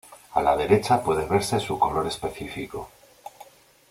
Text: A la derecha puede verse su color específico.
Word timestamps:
A 0.33 0.41
la 0.41 0.57
derecha 0.57 1.03
puede 1.03 1.27
verse 1.27 1.59
su 1.59 1.77
color 1.77 2.07
específico. 2.07 2.89